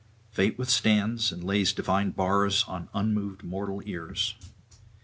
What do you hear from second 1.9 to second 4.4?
bars on unmoved mortal ears.